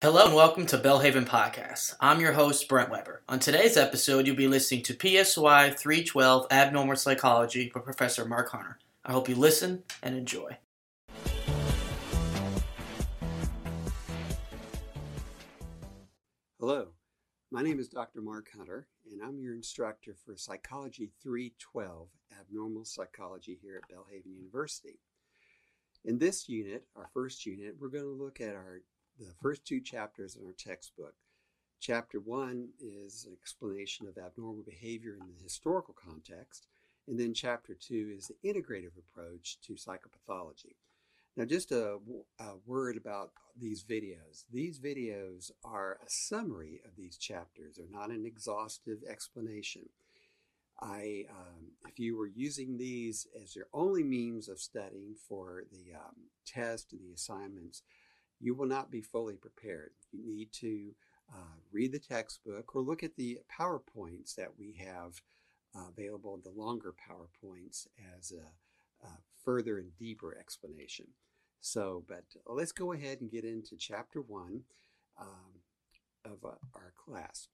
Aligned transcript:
Hello 0.00 0.26
and 0.26 0.34
welcome 0.36 0.64
to 0.66 0.78
Belhaven 0.78 1.26
Podcast. 1.26 1.96
I'm 2.00 2.20
your 2.20 2.34
host, 2.34 2.68
Brent 2.68 2.88
Weber. 2.88 3.22
On 3.28 3.40
today's 3.40 3.76
episode, 3.76 4.28
you'll 4.28 4.36
be 4.36 4.46
listening 4.46 4.84
to 4.84 4.92
PSY 4.92 5.70
312 5.70 6.46
Abnormal 6.52 6.94
Psychology 6.94 7.68
by 7.74 7.80
Professor 7.80 8.24
Mark 8.24 8.50
Hunter. 8.50 8.78
I 9.04 9.10
hope 9.10 9.28
you 9.28 9.34
listen 9.34 9.82
and 10.00 10.16
enjoy. 10.16 10.56
Hello, 16.60 16.90
my 17.50 17.62
name 17.62 17.80
is 17.80 17.88
Dr. 17.88 18.20
Mark 18.20 18.46
Hunter, 18.56 18.86
and 19.10 19.20
I'm 19.20 19.40
your 19.40 19.56
instructor 19.56 20.14
for 20.24 20.36
Psychology 20.36 21.10
312 21.20 22.06
Abnormal 22.38 22.84
Psychology 22.84 23.58
here 23.60 23.82
at 23.82 23.92
Belhaven 23.92 24.36
University. 24.36 25.00
In 26.04 26.18
this 26.20 26.48
unit, 26.48 26.84
our 26.94 27.10
first 27.12 27.44
unit, 27.44 27.74
we're 27.80 27.88
going 27.88 28.04
to 28.04 28.10
look 28.10 28.40
at 28.40 28.54
our 28.54 28.82
the 29.24 29.34
first 29.42 29.64
two 29.64 29.80
chapters 29.80 30.36
in 30.36 30.46
our 30.46 30.52
textbook. 30.52 31.14
Chapter 31.80 32.20
one 32.20 32.68
is 32.80 33.24
an 33.26 33.36
explanation 33.40 34.06
of 34.08 34.18
abnormal 34.18 34.64
behavior 34.64 35.12
in 35.12 35.26
the 35.26 35.42
historical 35.42 35.94
context, 35.94 36.66
and 37.06 37.18
then 37.18 37.34
chapter 37.34 37.74
two 37.74 38.12
is 38.16 38.28
the 38.28 38.48
integrative 38.48 38.96
approach 38.98 39.58
to 39.62 39.74
psychopathology. 39.74 40.74
Now, 41.36 41.44
just 41.44 41.70
a, 41.70 41.98
a, 42.40 42.54
word 42.66 42.96
about 42.96 43.30
these 43.56 43.84
videos. 43.84 44.44
These 44.52 44.80
videos 44.80 45.52
are 45.64 45.98
a 46.04 46.08
summary 46.08 46.80
of 46.84 46.96
these 46.96 47.16
chapters. 47.16 47.76
They're 47.76 47.86
not 47.88 48.10
an 48.10 48.26
exhaustive 48.26 48.98
explanation. 49.08 49.82
I, 50.80 51.26
um, 51.30 51.72
if 51.86 52.00
you 52.00 52.16
were 52.16 52.26
using 52.26 52.76
these 52.76 53.28
as 53.40 53.54
your 53.54 53.66
only 53.72 54.02
means 54.02 54.48
of 54.48 54.58
studying 54.58 55.14
for 55.28 55.62
the 55.70 55.94
um, 55.94 56.14
test 56.44 56.92
and 56.92 57.02
the 57.08 57.14
assignments, 57.14 57.82
you 58.40 58.54
will 58.54 58.66
not 58.66 58.90
be 58.90 59.00
fully 59.00 59.36
prepared. 59.36 59.90
You 60.12 60.24
need 60.26 60.52
to 60.54 60.94
uh, 61.32 61.56
read 61.72 61.92
the 61.92 61.98
textbook 61.98 62.74
or 62.74 62.82
look 62.82 63.02
at 63.02 63.16
the 63.16 63.38
PowerPoints 63.58 64.34
that 64.36 64.58
we 64.58 64.76
have 64.84 65.20
uh, 65.74 65.88
available, 65.88 66.40
the 66.42 66.50
longer 66.50 66.94
PowerPoints, 67.08 67.86
as 68.16 68.32
a, 68.32 69.06
a, 69.06 69.10
further 69.44 69.78
and 69.78 69.96
deeper 69.98 70.36
explanation. 70.38 71.06
So, 71.60 72.04
but 72.08 72.24
let's 72.46 72.72
go 72.72 72.92
ahead 72.92 73.20
and 73.20 73.30
get 73.30 73.44
into 73.44 73.76
chapter 73.76 74.20
one 74.20 74.62
um, 75.20 75.60
of 76.24 76.44
uh, 76.44 76.54
our 76.74 76.92
class. 76.96 77.48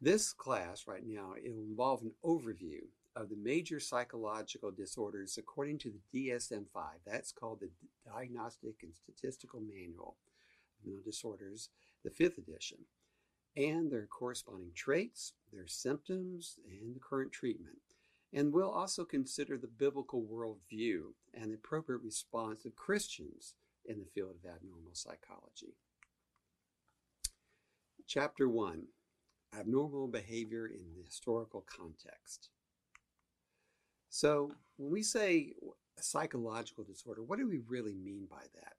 This 0.00 0.32
class 0.32 0.86
right 0.86 1.06
now, 1.06 1.32
it 1.36 1.54
will 1.54 1.64
involve 1.64 2.02
an 2.02 2.12
overview 2.24 2.80
of 3.16 3.28
the 3.28 3.36
major 3.36 3.80
psychological 3.80 4.70
disorders 4.70 5.36
according 5.36 5.78
to 5.78 5.92
the 6.12 6.28
DSM 6.28 6.64
5. 6.72 6.84
That's 7.06 7.32
called 7.32 7.60
the 7.60 7.70
Diagnostic 8.06 8.76
and 8.82 8.92
Statistical 8.94 9.60
Manual 9.60 10.16
of 10.78 10.86
Mental 10.86 11.04
Disorders, 11.04 11.68
the 12.04 12.10
fifth 12.10 12.38
edition, 12.38 12.78
and 13.56 13.90
their 13.90 14.06
corresponding 14.06 14.70
traits, 14.74 15.32
their 15.52 15.66
symptoms, 15.66 16.58
and 16.68 16.94
the 16.94 17.00
current 17.00 17.32
treatment. 17.32 17.78
And 18.32 18.52
we'll 18.52 18.70
also 18.70 19.04
consider 19.04 19.58
the 19.58 19.66
biblical 19.66 20.22
worldview 20.22 21.12
and 21.34 21.50
the 21.50 21.56
appropriate 21.56 22.02
response 22.02 22.64
of 22.64 22.76
Christians 22.76 23.54
in 23.84 23.98
the 23.98 24.06
field 24.06 24.36
of 24.42 24.48
abnormal 24.48 24.94
psychology. 24.94 25.74
Chapter 28.06 28.48
1 28.48 28.84
Abnormal 29.58 30.06
Behavior 30.06 30.66
in 30.66 30.94
the 30.96 31.04
Historical 31.04 31.64
Context. 31.68 32.50
So, 34.12 34.50
when 34.76 34.90
we 34.90 35.04
say 35.04 35.52
a 35.96 36.02
psychological 36.02 36.82
disorder, 36.82 37.22
what 37.22 37.38
do 37.38 37.48
we 37.48 37.58
really 37.68 37.94
mean 37.94 38.26
by 38.28 38.42
that? 38.56 38.72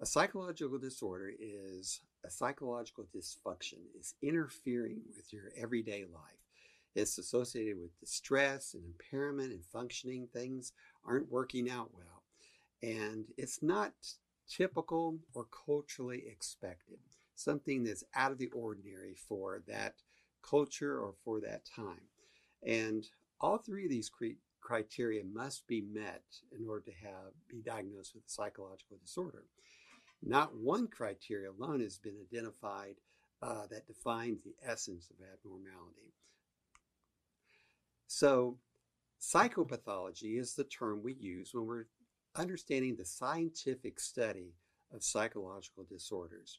A 0.00 0.06
psychological 0.06 0.78
disorder 0.78 1.30
is 1.38 2.00
a 2.24 2.30
psychological 2.30 3.06
dysfunction, 3.14 3.80
It's 3.94 4.14
interfering 4.22 5.02
with 5.14 5.30
your 5.30 5.52
everyday 5.56 6.04
life. 6.04 6.40
It's 6.94 7.18
associated 7.18 7.78
with 7.78 8.00
distress 8.00 8.72
and 8.72 8.82
impairment 8.84 9.52
and 9.52 9.64
functioning. 9.64 10.26
Things 10.32 10.72
aren't 11.04 11.30
working 11.30 11.70
out 11.70 11.90
well. 11.94 12.22
And 12.82 13.26
it's 13.36 13.62
not 13.62 13.92
typical 14.48 15.18
or 15.34 15.46
culturally 15.66 16.24
expected, 16.26 16.98
something 17.34 17.84
that's 17.84 18.04
out 18.14 18.32
of 18.32 18.38
the 18.38 18.50
ordinary 18.50 19.14
for 19.14 19.62
that 19.68 19.96
culture 20.42 20.98
or 20.98 21.12
for 21.24 21.40
that 21.40 21.66
time. 21.66 22.08
And 22.66 23.06
all 23.38 23.58
three 23.58 23.84
of 23.84 23.90
these 23.90 24.08
criteria 24.62 25.22
must 25.24 25.66
be 25.66 25.82
met 25.82 26.22
in 26.58 26.66
order 26.66 26.84
to 26.86 27.06
have 27.06 27.32
be 27.48 27.60
diagnosed 27.62 28.14
with 28.14 28.24
a 28.24 28.30
psychological 28.30 28.96
disorder. 29.04 29.44
Not 30.22 30.56
one 30.56 30.86
criteria 30.86 31.50
alone 31.50 31.80
has 31.80 31.98
been 31.98 32.16
identified 32.22 32.94
uh, 33.42 33.66
that 33.70 33.86
defines 33.86 34.42
the 34.42 34.54
essence 34.64 35.10
of 35.10 35.16
abnormality. 35.20 36.14
So, 38.06 38.58
psychopathology 39.20 40.38
is 40.38 40.54
the 40.54 40.64
term 40.64 41.02
we 41.02 41.14
use 41.14 41.50
when 41.52 41.66
we're 41.66 41.86
understanding 42.36 42.94
the 42.94 43.04
scientific 43.04 43.98
study 43.98 44.54
of 44.94 45.02
psychological 45.02 45.84
disorders. 45.84 46.58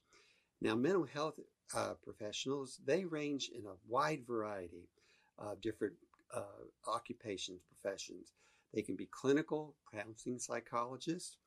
Now, 0.62 0.76
mental 0.76 1.06
health 1.06 1.36
uh, 1.76 1.94
professionals, 2.04 2.80
they 2.86 3.06
range 3.06 3.50
in 3.58 3.66
a 3.66 3.76
wide 3.88 4.26
variety 4.28 4.90
of 5.38 5.62
different 5.62 5.94
uh, 6.34 6.90
occupations, 6.92 7.62
professions. 7.68 8.34
They 8.74 8.82
can 8.82 8.96
be 8.96 9.08
clinical 9.12 9.76
counseling 9.94 10.40
psychologists, 10.40 11.38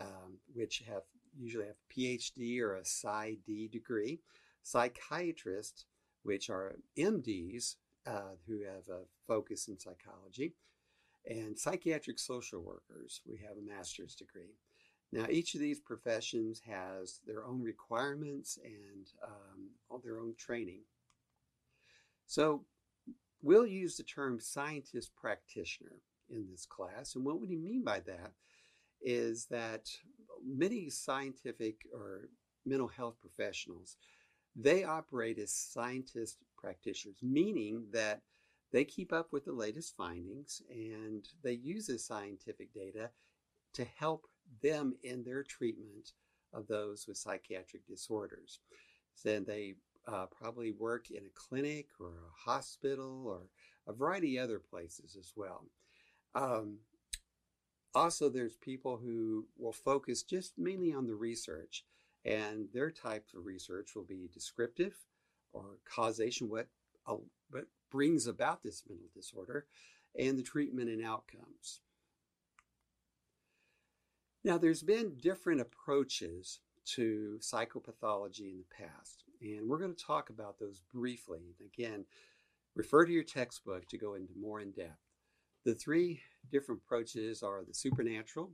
um, 0.00 0.38
which 0.52 0.82
have 0.88 1.02
usually 1.38 1.66
have 1.66 1.76
a 1.76 2.00
PhD 2.00 2.60
or 2.60 2.76
a 2.76 2.82
PsyD 2.82 3.70
degree, 3.70 4.20
psychiatrists, 4.62 5.86
which 6.22 6.50
are 6.50 6.76
MDs 6.98 7.76
uh, 8.06 8.34
who 8.46 8.60
have 8.64 8.88
a 8.88 9.02
focus 9.26 9.68
in 9.68 9.78
psychology, 9.78 10.54
and 11.26 11.58
psychiatric 11.58 12.18
social 12.18 12.60
workers. 12.60 13.20
We 13.26 13.38
have 13.38 13.56
a 13.56 13.66
master's 13.76 14.14
degree. 14.14 14.54
Now, 15.12 15.26
each 15.28 15.54
of 15.54 15.60
these 15.60 15.80
professions 15.80 16.60
has 16.66 17.20
their 17.26 17.44
own 17.44 17.62
requirements 17.62 18.58
and 18.64 19.06
um, 19.24 19.70
all 19.88 19.98
their 19.98 20.20
own 20.20 20.34
training. 20.38 20.82
So, 22.26 22.64
we'll 23.42 23.66
use 23.66 23.96
the 23.96 24.02
term 24.02 24.38
scientist 24.40 25.10
practitioner 25.20 25.96
in 26.28 26.46
this 26.50 26.66
class. 26.66 27.14
And 27.14 27.24
what 27.24 27.40
we 27.40 27.56
mean 27.56 27.82
by 27.84 28.00
that 28.00 28.32
is 29.02 29.46
that 29.50 29.88
many 30.46 30.90
scientific 30.90 31.76
or 31.94 32.28
mental 32.66 32.88
health 32.88 33.16
professionals 33.20 33.96
they 34.56 34.84
operate 34.84 35.38
as 35.38 35.52
scientist 35.52 36.38
practitioners 36.56 37.16
meaning 37.22 37.84
that 37.92 38.20
they 38.72 38.84
keep 38.84 39.12
up 39.12 39.32
with 39.32 39.44
the 39.44 39.52
latest 39.52 39.96
findings 39.96 40.62
and 40.70 41.28
they 41.42 41.52
use 41.52 41.86
this 41.86 42.06
scientific 42.06 42.72
data 42.72 43.10
to 43.74 43.84
help 43.96 44.26
them 44.62 44.94
in 45.02 45.24
their 45.24 45.42
treatment 45.42 46.12
of 46.52 46.66
those 46.66 47.06
with 47.06 47.16
psychiatric 47.16 47.86
disorders. 47.86 48.60
Then 49.24 49.44
they 49.44 49.74
uh, 50.06 50.26
probably 50.26 50.72
work 50.72 51.10
in 51.10 51.24
a 51.24 51.34
clinic 51.34 51.86
or 52.00 52.08
a 52.08 52.50
hospital 52.50 53.24
or 53.26 53.42
a 53.86 53.92
variety 53.92 54.36
of 54.36 54.44
other 54.44 54.58
places 54.58 55.16
as 55.18 55.32
well. 55.36 55.64
Um, 56.34 56.78
also, 57.94 58.28
there's 58.28 58.56
people 58.56 58.96
who 58.96 59.46
will 59.58 59.72
focus 59.72 60.22
just 60.22 60.58
mainly 60.58 60.92
on 60.92 61.06
the 61.06 61.14
research, 61.14 61.84
and 62.24 62.68
their 62.72 62.90
type 62.90 63.26
of 63.36 63.44
research 63.44 63.96
will 63.96 64.04
be 64.04 64.28
descriptive 64.32 64.94
or 65.52 65.78
causation, 65.84 66.48
what, 66.48 66.68
uh, 67.06 67.16
what 67.50 67.64
brings 67.90 68.26
about 68.26 68.62
this 68.62 68.84
mental 68.88 69.08
disorder, 69.14 69.66
and 70.16 70.38
the 70.38 70.42
treatment 70.42 70.88
and 70.88 71.04
outcomes. 71.04 71.80
Now, 74.44 74.56
there's 74.56 74.82
been 74.82 75.16
different 75.20 75.60
approaches 75.60 76.60
to 76.84 77.38
psychopathology 77.40 78.50
in 78.52 78.58
the 78.58 78.84
past, 78.84 79.24
and 79.40 79.68
we're 79.68 79.78
going 79.78 79.94
to 79.94 80.04
talk 80.04 80.30
about 80.30 80.58
those 80.58 80.80
briefly. 80.92 81.54
Again, 81.64 82.04
refer 82.74 83.04
to 83.04 83.12
your 83.12 83.24
textbook 83.24 83.88
to 83.88 83.98
go 83.98 84.14
into 84.14 84.32
more 84.38 84.60
in 84.60 84.72
depth. 84.72 84.98
The 85.64 85.74
three 85.74 86.22
different 86.50 86.80
approaches 86.84 87.42
are 87.42 87.62
the 87.64 87.74
supernatural, 87.74 88.50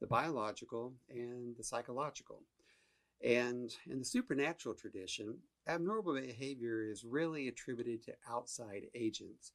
the 0.00 0.06
biological, 0.06 0.94
and 1.10 1.56
the 1.56 1.64
psychological. 1.64 2.42
And 3.24 3.74
in 3.90 3.98
the 3.98 4.04
supernatural 4.04 4.74
tradition, 4.74 5.38
abnormal 5.66 6.14
behavior 6.14 6.84
is 6.84 7.04
really 7.04 7.48
attributed 7.48 8.02
to 8.04 8.14
outside 8.30 8.86
agents, 8.94 9.52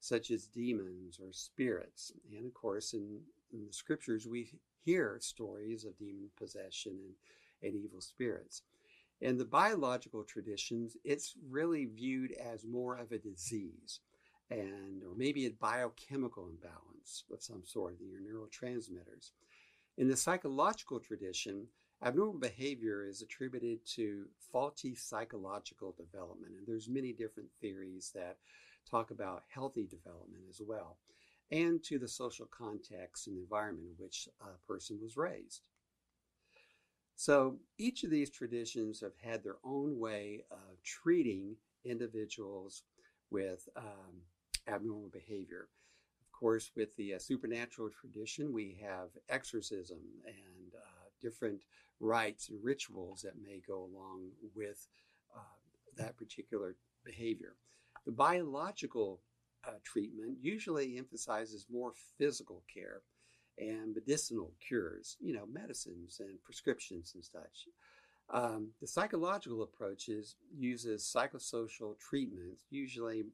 such 0.00 0.30
as 0.30 0.46
demons 0.46 1.20
or 1.22 1.32
spirits. 1.32 2.12
And 2.36 2.46
of 2.46 2.54
course, 2.54 2.92
in, 2.92 3.20
in 3.52 3.66
the 3.66 3.72
scriptures, 3.72 4.26
we 4.26 4.50
hear 4.84 5.18
stories 5.20 5.84
of 5.84 5.96
demon 5.98 6.30
possession 6.36 6.92
and, 6.92 7.14
and 7.62 7.74
evil 7.74 8.00
spirits. 8.00 8.62
In 9.20 9.38
the 9.38 9.44
biological 9.44 10.24
traditions, 10.24 10.96
it's 11.04 11.34
really 11.48 11.86
viewed 11.86 12.32
as 12.32 12.64
more 12.64 12.96
of 12.96 13.12
a 13.12 13.18
disease 13.18 14.00
and 14.50 15.02
or 15.02 15.14
maybe 15.16 15.46
a 15.46 15.50
biochemical 15.50 16.48
imbalance 16.48 17.24
of 17.32 17.42
some 17.42 17.62
sort 17.64 17.98
in 18.00 18.08
your 18.08 18.20
neurotransmitters. 18.20 19.30
In 19.96 20.08
the 20.08 20.16
psychological 20.16 20.98
tradition, 20.98 21.68
Abnormal 22.04 22.40
behavior 22.40 23.06
is 23.06 23.22
attributed 23.22 23.78
to 23.94 24.26
faulty 24.50 24.96
psychological 24.96 25.94
development, 25.96 26.54
and 26.58 26.66
there's 26.66 26.88
many 26.88 27.12
different 27.12 27.48
theories 27.60 28.10
that 28.12 28.38
talk 28.90 29.12
about 29.12 29.44
healthy 29.48 29.86
development 29.86 30.42
as 30.50 30.60
well, 30.60 30.96
and 31.52 31.80
to 31.84 32.00
the 32.00 32.08
social 32.08 32.46
context 32.46 33.28
and 33.28 33.38
environment 33.38 33.86
in 33.86 34.04
which 34.04 34.28
a 34.40 34.66
person 34.66 34.98
was 35.00 35.16
raised. 35.16 35.60
So 37.22 37.54
each 37.78 38.02
of 38.02 38.10
these 38.10 38.30
traditions 38.30 39.00
have 39.00 39.14
had 39.22 39.44
their 39.44 39.58
own 39.62 40.00
way 40.00 40.42
of 40.50 40.82
treating 40.82 41.54
individuals 41.84 42.82
with 43.30 43.68
um, 43.76 44.24
abnormal 44.66 45.08
behavior. 45.12 45.68
Of 46.20 46.32
course, 46.32 46.72
with 46.74 46.96
the 46.96 47.14
uh, 47.14 47.18
supernatural 47.20 47.90
tradition, 47.90 48.52
we 48.52 48.76
have 48.82 49.10
exorcism 49.28 50.00
and 50.26 50.74
uh, 50.74 51.04
different 51.20 51.62
rites 52.00 52.48
and 52.48 52.58
rituals 52.60 53.22
that 53.22 53.40
may 53.40 53.62
go 53.68 53.84
along 53.84 54.30
with 54.56 54.88
uh, 55.32 55.60
that 55.96 56.16
particular 56.16 56.74
behavior. 57.04 57.54
The 58.04 58.10
biological 58.10 59.20
uh, 59.64 59.74
treatment 59.84 60.38
usually 60.42 60.98
emphasizes 60.98 61.66
more 61.70 61.92
physical 62.18 62.64
care 62.74 63.02
and 63.58 63.94
medicinal 63.94 64.52
cures, 64.66 65.16
you 65.20 65.32
know, 65.32 65.46
medicines 65.50 66.20
and 66.20 66.42
prescriptions 66.42 67.12
and 67.14 67.24
such. 67.24 67.68
Um, 68.30 68.68
the 68.80 68.86
psychological 68.86 69.62
approaches 69.62 70.36
uses 70.56 71.02
psychosocial 71.02 71.98
treatments, 71.98 72.64
usually 72.70 73.24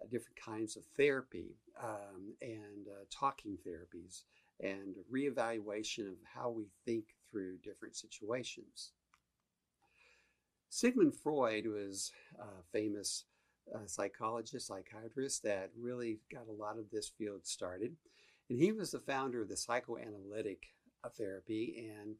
uh, 0.00 0.06
different 0.10 0.36
kinds 0.36 0.76
of 0.76 0.84
therapy 0.96 1.56
um, 1.82 2.34
and 2.40 2.86
uh, 2.88 3.04
talking 3.10 3.58
therapies 3.66 4.22
and 4.60 4.94
reevaluation 5.12 6.06
of 6.08 6.18
how 6.32 6.50
we 6.50 6.66
think 6.84 7.04
through 7.30 7.58
different 7.58 7.96
situations. 7.96 8.92
Sigmund 10.70 11.14
Freud 11.14 11.66
was 11.66 12.12
a 12.38 12.62
famous 12.72 13.24
uh, 13.74 13.86
psychologist, 13.86 14.66
psychiatrist 14.66 15.42
that 15.42 15.70
really 15.78 16.18
got 16.32 16.48
a 16.48 16.52
lot 16.52 16.78
of 16.78 16.90
this 16.90 17.10
field 17.16 17.46
started. 17.46 17.96
And 18.48 18.58
he 18.58 18.72
was 18.72 18.90
the 18.90 18.98
founder 18.98 19.42
of 19.42 19.48
the 19.48 19.56
psychoanalytic 19.56 20.64
uh, 21.02 21.08
therapy, 21.08 21.90
and 21.90 22.16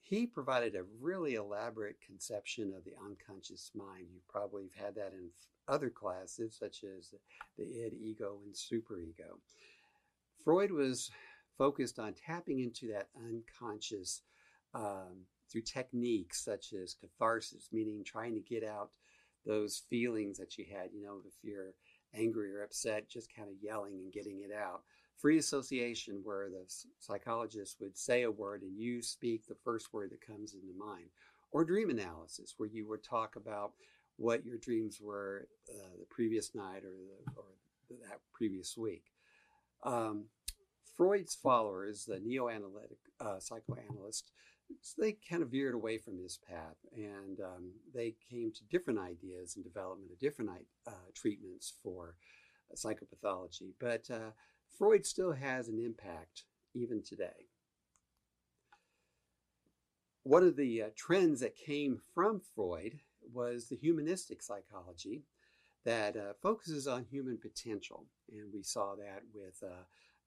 he 0.00 0.26
provided 0.26 0.74
a 0.74 0.84
really 1.00 1.34
elaborate 1.34 2.00
conception 2.00 2.72
of 2.76 2.84
the 2.84 2.94
unconscious 3.04 3.70
mind. 3.74 4.06
You 4.12 4.20
probably 4.28 4.64
have 4.76 4.86
had 4.86 4.94
that 4.96 5.12
in 5.12 5.30
other 5.68 5.90
classes, 5.90 6.56
such 6.58 6.84
as 6.84 7.12
the 7.58 7.64
id, 7.64 7.94
ego, 8.00 8.38
and 8.44 8.54
superego. 8.54 9.38
Freud 10.44 10.70
was 10.70 11.10
focused 11.58 11.98
on 11.98 12.14
tapping 12.14 12.60
into 12.60 12.88
that 12.92 13.08
unconscious 13.16 14.22
um, 14.74 15.24
through 15.50 15.62
techniques 15.62 16.44
such 16.44 16.72
as 16.72 16.94
catharsis, 16.94 17.68
meaning 17.72 18.04
trying 18.04 18.34
to 18.34 18.40
get 18.40 18.62
out 18.62 18.90
those 19.44 19.82
feelings 19.90 20.38
that 20.38 20.58
you 20.58 20.66
had. 20.70 20.90
You 20.92 21.04
know, 21.04 21.20
if 21.26 21.34
you're 21.42 21.74
angry 22.14 22.52
or 22.52 22.62
upset, 22.62 23.08
just 23.08 23.34
kind 23.34 23.48
of 23.48 23.56
yelling 23.62 23.94
and 23.94 24.12
getting 24.12 24.40
it 24.40 24.54
out. 24.54 24.82
Free 25.18 25.38
association, 25.38 26.20
where 26.24 26.48
the 26.48 26.64
psychologist 26.98 27.76
would 27.80 27.96
say 27.96 28.22
a 28.22 28.30
word 28.30 28.62
and 28.62 28.78
you 28.78 29.02
speak 29.02 29.46
the 29.46 29.56
first 29.64 29.92
word 29.92 30.10
that 30.10 30.26
comes 30.26 30.54
into 30.54 30.78
mind. 30.78 31.06
Or 31.52 31.64
dream 31.64 31.90
analysis, 31.90 32.54
where 32.56 32.68
you 32.68 32.86
would 32.88 33.02
talk 33.02 33.36
about 33.36 33.72
what 34.16 34.44
your 34.44 34.58
dreams 34.58 35.00
were 35.00 35.48
uh, 35.70 35.96
the 35.98 36.06
previous 36.06 36.54
night 36.54 36.84
or, 36.84 36.92
the, 36.92 37.32
or 37.36 37.44
that 38.08 38.18
previous 38.32 38.76
week. 38.76 39.04
Um, 39.84 40.26
Freud's 40.96 41.34
followers, 41.34 42.04
the 42.04 42.18
neo-analytic 42.20 42.98
uh, 43.20 43.38
psychoanalyst, 43.38 44.32
they 44.98 45.16
kind 45.28 45.42
of 45.42 45.50
veered 45.50 45.74
away 45.74 45.98
from 45.98 46.18
his 46.18 46.38
path 46.38 46.76
and 46.94 47.40
um, 47.40 47.70
they 47.94 48.14
came 48.30 48.50
to 48.52 48.64
different 48.64 48.98
ideas 48.98 49.56
and 49.56 49.64
development 49.64 50.10
of 50.10 50.18
different 50.18 50.50
uh, 50.86 50.90
treatments 51.14 51.72
for 51.82 52.16
psychopathology. 52.74 53.72
But 53.78 54.08
uh, 54.10 54.30
Freud 54.78 55.06
still 55.06 55.32
has 55.32 55.68
an 55.68 55.78
impact 55.78 56.44
even 56.74 57.02
today. 57.02 57.48
One 60.22 60.42
of 60.42 60.56
the 60.56 60.82
uh, 60.82 60.86
trends 60.96 61.40
that 61.40 61.56
came 61.56 62.00
from 62.14 62.40
Freud 62.54 62.98
was 63.32 63.68
the 63.68 63.76
humanistic 63.76 64.42
psychology 64.42 65.22
that 65.84 66.16
uh, 66.16 66.32
focuses 66.42 66.88
on 66.88 67.04
human 67.04 67.38
potential. 67.38 68.06
And 68.30 68.52
we 68.52 68.62
saw 68.62 68.96
that 68.96 69.22
with 69.32 69.62
uh, 69.62 69.84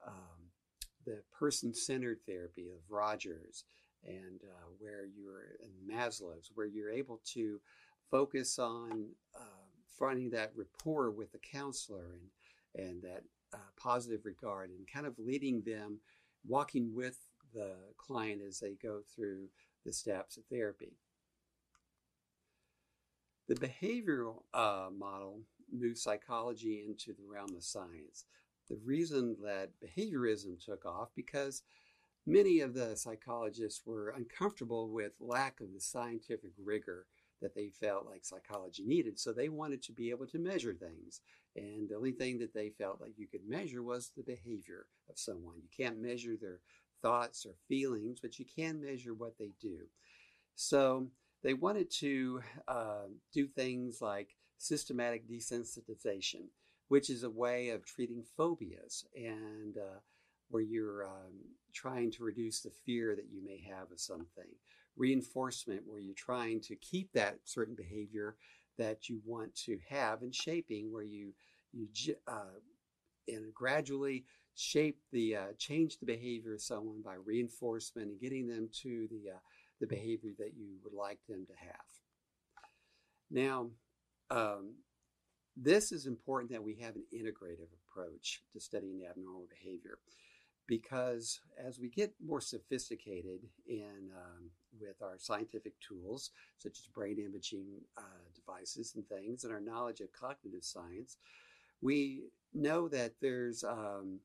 um, 0.07 0.51
the 1.05 1.21
person 1.37 1.73
centered 1.73 2.19
therapy 2.25 2.69
of 2.69 2.79
Rogers 2.89 3.65
and 4.05 4.39
uh, 4.43 4.67
where 4.79 5.05
you're 5.05 5.57
in 5.61 5.93
Maslow's, 5.93 6.51
where 6.55 6.65
you're 6.67 6.91
able 6.91 7.19
to 7.33 7.59
focus 8.09 8.57
on 8.57 9.09
uh, 9.35 9.43
finding 9.97 10.29
that 10.29 10.53
rapport 10.55 11.11
with 11.11 11.31
the 11.33 11.39
counselor 11.39 12.15
and, 12.75 12.87
and 12.87 13.01
that 13.03 13.23
uh, 13.53 13.57
positive 13.77 14.25
regard 14.25 14.69
and 14.69 14.87
kind 14.91 15.05
of 15.05 15.13
leading 15.17 15.61
them, 15.61 15.99
walking 16.47 16.93
with 16.93 17.17
the 17.53 17.75
client 17.97 18.41
as 18.47 18.59
they 18.59 18.75
go 18.81 19.01
through 19.15 19.47
the 19.85 19.93
steps 19.93 20.37
of 20.37 20.43
therapy. 20.45 20.93
The 23.47 23.55
behavioral 23.55 24.43
uh, 24.53 24.89
model 24.95 25.41
moves 25.71 26.03
psychology 26.03 26.83
into 26.87 27.13
the 27.13 27.27
realm 27.27 27.55
of 27.55 27.63
science 27.63 28.25
the 28.69 28.77
reason 28.85 29.35
that 29.43 29.71
behaviorism 29.83 30.63
took 30.63 30.85
off 30.85 31.09
because 31.15 31.63
many 32.25 32.59
of 32.61 32.73
the 32.73 32.95
psychologists 32.95 33.81
were 33.85 34.13
uncomfortable 34.15 34.89
with 34.89 35.13
lack 35.19 35.59
of 35.59 35.73
the 35.73 35.81
scientific 35.81 36.51
rigor 36.63 37.07
that 37.41 37.55
they 37.55 37.69
felt 37.69 38.05
like 38.05 38.25
psychology 38.25 38.83
needed. 38.85 39.19
So 39.19 39.33
they 39.33 39.49
wanted 39.49 39.81
to 39.83 39.91
be 39.91 40.11
able 40.11 40.27
to 40.27 40.37
measure 40.37 40.73
things. 40.73 41.21
And 41.59 41.89
the 41.89 41.95
only 41.95 42.11
thing 42.11 42.39
that 42.39 42.53
they 42.53 42.69
felt 42.69 43.01
like 43.01 43.17
you 43.17 43.27
could 43.27 43.47
measure 43.47 43.83
was 43.83 44.11
the 44.15 44.23
behavior 44.23 44.85
of 45.09 45.17
someone. 45.17 45.55
You 45.57 45.69
can't 45.75 46.01
measure 46.01 46.35
their 46.39 46.59
thoughts 47.01 47.45
or 47.45 47.53
feelings, 47.67 48.19
but 48.21 48.39
you 48.39 48.45
can 48.45 48.81
measure 48.81 49.13
what 49.13 49.37
they 49.37 49.51
do. 49.61 49.79
So 50.55 51.07
they 51.43 51.53
wanted 51.53 51.89
to 51.99 52.41
uh, 52.67 53.07
do 53.33 53.47
things 53.47 54.01
like 54.01 54.35
systematic 54.57 55.27
desensitization 55.29 56.47
which 56.89 57.09
is 57.09 57.23
a 57.23 57.29
way 57.29 57.69
of 57.69 57.85
treating 57.85 58.23
phobias 58.35 59.05
and 59.15 59.77
uh, 59.77 59.99
where 60.49 60.63
you're 60.63 61.05
um, 61.05 61.33
trying 61.73 62.11
to 62.11 62.23
reduce 62.23 62.61
the 62.61 62.71
fear 62.85 63.15
that 63.15 63.29
you 63.31 63.45
may 63.45 63.61
have 63.61 63.91
of 63.91 63.99
something. 63.99 64.49
Reinforcement, 64.97 65.83
where 65.85 65.99
you're 65.99 66.15
trying 66.15 66.59
to 66.61 66.75
keep 66.75 67.13
that 67.13 67.37
certain 67.45 67.75
behavior 67.75 68.35
that 68.77 69.07
you 69.07 69.21
want 69.23 69.53
to 69.55 69.77
have, 69.87 70.23
and 70.23 70.33
shaping, 70.33 70.91
where 70.91 71.03
you 71.03 71.33
you 71.73 71.87
uh, 72.27 72.59
and 73.27 73.53
gradually 73.53 74.25
shape 74.55 74.99
the 75.11 75.35
uh, 75.35 75.47
change 75.57 75.97
the 75.99 76.05
behavior 76.05 76.53
of 76.53 76.61
someone 76.61 77.01
by 77.03 77.15
reinforcement 77.25 78.09
and 78.09 78.19
getting 78.19 78.47
them 78.47 78.69
to 78.81 79.07
the 79.09 79.31
uh, 79.31 79.39
the 79.79 79.87
behavior 79.87 80.31
that 80.37 80.53
you 80.57 80.67
would 80.83 80.93
like 80.93 81.19
them 81.27 81.45
to 81.45 81.53
have. 81.53 81.85
Now, 83.31 83.69
um, 84.29 84.75
this 85.55 85.91
is 85.91 86.05
important 86.05 86.51
that 86.51 86.63
we 86.63 86.75
have 86.81 86.95
an 86.95 87.03
integrative 87.13 87.69
approach 87.87 88.41
to 88.53 88.59
studying 88.59 89.05
abnormal 89.09 89.47
behavior 89.49 89.99
because 90.67 91.39
as 91.57 91.79
we 91.79 91.89
get 91.89 92.13
more 92.23 92.39
sophisticated 92.39 93.39
in 93.67 94.11
um, 94.15 94.51
with 94.79 95.01
our 95.01 95.17
scientific 95.17 95.73
tools 95.79 96.29
such 96.57 96.77
as 96.79 96.87
brain 96.93 97.17
imaging 97.17 97.65
uh, 97.97 98.01
devices 98.35 98.93
and 98.95 99.07
things 99.09 99.43
and 99.43 99.51
our 99.51 99.59
knowledge 99.59 99.99
of 99.99 100.11
cognitive 100.13 100.63
science 100.63 101.17
we 101.81 102.23
know 102.53 102.87
that 102.87 103.13
there's 103.21 103.63
um, 103.63 104.19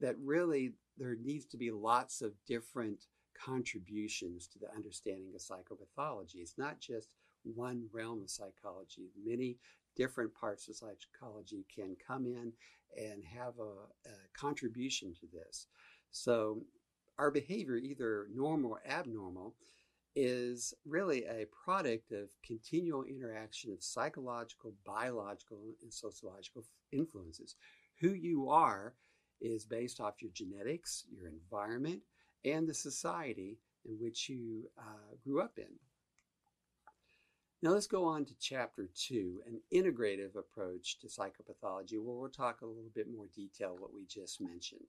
that 0.00 0.16
really 0.22 0.72
there 0.98 1.16
needs 1.22 1.46
to 1.46 1.56
be 1.56 1.70
lots 1.70 2.22
of 2.22 2.32
different 2.46 3.06
contributions 3.42 4.46
to 4.46 4.58
the 4.58 4.70
understanding 4.76 5.32
of 5.34 5.40
psychopathology 5.40 6.36
it's 6.36 6.54
not 6.56 6.78
just 6.78 7.08
one 7.42 7.84
realm 7.92 8.22
of 8.22 8.30
psychology 8.30 9.08
many 9.24 9.56
different 9.96 10.34
parts 10.34 10.68
of 10.68 10.76
psychology 10.76 11.64
can 11.74 11.96
come 12.06 12.26
in 12.26 12.52
and 12.96 13.24
have 13.24 13.54
a, 13.58 14.08
a 14.08 14.14
contribution 14.38 15.14
to 15.20 15.26
this. 15.32 15.66
So, 16.10 16.62
our 17.18 17.30
behavior, 17.30 17.76
either 17.76 18.26
normal 18.34 18.72
or 18.72 18.82
abnormal, 18.88 19.54
is 20.16 20.74
really 20.86 21.24
a 21.24 21.46
product 21.64 22.12
of 22.12 22.28
continual 22.44 23.04
interaction 23.04 23.72
of 23.72 23.82
psychological, 23.82 24.72
biological, 24.84 25.58
and 25.82 25.92
sociological 25.92 26.64
influences. 26.92 27.56
Who 28.00 28.10
you 28.10 28.48
are 28.48 28.94
is 29.40 29.64
based 29.64 30.00
off 30.00 30.22
your 30.22 30.30
genetics, 30.32 31.04
your 31.10 31.28
environment, 31.28 32.00
and 32.44 32.68
the 32.68 32.74
society 32.74 33.58
in 33.84 33.96
which 34.00 34.28
you 34.28 34.70
uh, 34.78 35.16
grew 35.22 35.40
up 35.40 35.58
in. 35.58 35.78
Now 37.62 37.70
let's 37.70 37.86
go 37.86 38.04
on 38.04 38.26
to 38.26 38.34
chapter 38.38 38.90
two, 38.94 39.40
an 39.46 39.60
integrative 39.72 40.36
approach 40.36 40.98
to 41.00 41.06
psychopathology, 41.06 41.98
where 41.98 42.14
we'll 42.14 42.28
talk 42.28 42.60
a 42.60 42.66
little 42.66 42.90
bit 42.94 43.06
more 43.08 43.26
detail 43.34 43.76
what 43.78 43.94
we 43.94 44.04
just 44.06 44.40
mentioned. 44.40 44.84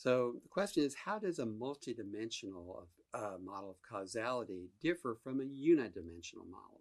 So 0.00 0.36
the 0.42 0.48
question 0.48 0.82
is, 0.82 0.94
how 0.94 1.18
does 1.18 1.40
a 1.40 1.44
multidimensional 1.44 2.86
uh, 3.12 3.36
model 3.44 3.68
of 3.68 3.82
causality 3.86 4.70
differ 4.80 5.18
from 5.22 5.40
a 5.40 5.44
unidimensional 5.44 6.48
model? 6.50 6.80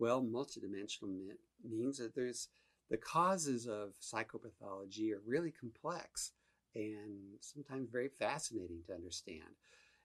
Well, 0.00 0.24
multidimensional 0.24 1.20
means 1.62 1.98
that 1.98 2.16
there's 2.16 2.48
the 2.90 2.96
causes 2.96 3.68
of 3.68 3.94
psychopathology 4.02 5.12
are 5.12 5.22
really 5.24 5.52
complex 5.52 6.32
and 6.74 7.36
sometimes 7.40 7.90
very 7.92 8.08
fascinating 8.08 8.80
to 8.88 8.94
understand. 8.94 9.54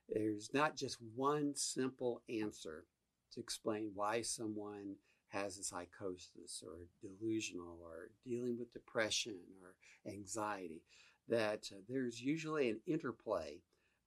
There's 0.08 0.54
not 0.54 0.76
just 0.76 0.98
one 1.16 1.56
simple 1.56 2.22
answer 2.28 2.84
to 3.32 3.40
explain 3.40 3.90
why 3.96 4.22
someone 4.22 4.94
has 5.30 5.58
a 5.58 5.64
psychosis 5.64 6.62
or 6.64 6.86
delusional 7.02 7.80
or 7.82 8.10
dealing 8.24 8.56
with 8.60 8.72
depression 8.72 9.40
or 9.60 9.74
anxiety, 10.12 10.82
that 11.28 11.70
uh, 11.72 11.76
there's 11.88 12.20
usually 12.20 12.70
an 12.70 12.80
interplay 12.86 13.58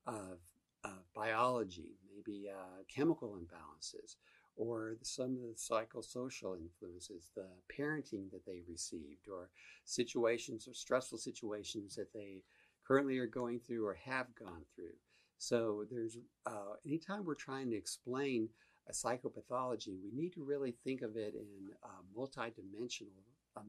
of, 0.05 0.39
of 0.83 1.13
biology, 1.15 1.97
maybe 2.15 2.47
uh, 2.49 2.83
chemical 2.93 3.37
imbalances, 3.37 4.15
or 4.55 4.97
some 5.03 5.35
of 5.35 5.41
the 5.41 5.55
psychosocial 5.55 6.57
influences, 6.57 7.29
the 7.35 7.47
parenting 7.71 8.31
that 8.31 8.45
they 8.45 8.61
received, 8.67 9.27
or 9.31 9.49
situations 9.85 10.67
or 10.67 10.73
stressful 10.73 11.17
situations 11.17 11.95
that 11.95 12.11
they 12.13 12.43
currently 12.87 13.17
are 13.19 13.27
going 13.27 13.59
through 13.59 13.85
or 13.85 13.93
have 13.93 14.27
gone 14.35 14.63
through. 14.75 14.95
So 15.37 15.85
there's 15.91 16.17
uh, 16.45 16.75
anytime 16.85 17.23
we're 17.23 17.35
trying 17.35 17.69
to 17.69 17.75
explain 17.75 18.49
a 18.89 18.93
psychopathology, 18.93 19.97
we 20.03 20.11
need 20.13 20.33
to 20.33 20.43
really 20.43 20.73
think 20.83 21.01
of 21.01 21.17
it 21.17 21.35
in 21.35 21.69
uh, 21.83 21.87
multidimensional 22.17 23.11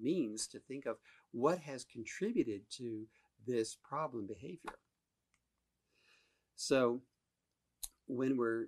means 0.01 0.47
to 0.49 0.59
think 0.59 0.87
of 0.87 0.97
what 1.33 1.59
has 1.59 1.85
contributed 1.85 2.63
to 2.71 3.07
this 3.49 3.77
problem 3.83 4.27
behavior. 4.27 4.79
So 6.57 7.01
when 8.07 8.37
we're 8.37 8.67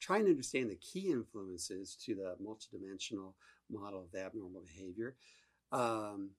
trying 0.00 0.24
to 0.24 0.30
understand 0.30 0.70
the 0.70 0.76
key 0.76 1.10
influences 1.10 1.96
to 2.04 2.14
the 2.14 2.36
multidimensional 2.42 3.34
model 3.70 4.06
of 4.12 4.18
abnormal 4.18 4.62
behavior, 4.62 5.16
um, 5.72 6.30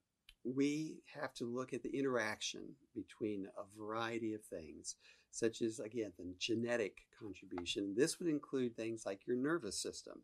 we 0.44 1.02
have 1.20 1.34
to 1.36 1.46
look 1.46 1.74
at 1.74 1.84
the 1.84 1.98
interaction 1.98 2.62
between 2.96 3.48
a 3.58 3.80
variety 3.80 4.34
of 4.34 4.44
things, 4.44 4.96
such 5.32 5.62
as, 5.62 5.80
again, 5.80 6.12
the 6.18 6.34
genetic 6.40 7.06
contribution. 7.20 7.94
This 7.96 8.20
would 8.20 8.30
include 8.30 8.76
things 8.76 9.06
like 9.06 9.28
your 9.28 9.38
nervous 9.38 9.78
system, 9.82 10.22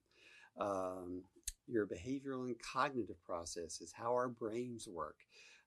um, 0.59 1.21
your 1.67 1.85
behavioral 1.85 2.45
and 2.45 2.55
cognitive 2.59 3.21
processes, 3.23 3.93
how 3.93 4.13
our 4.13 4.29
brains 4.29 4.87
work, 4.87 5.17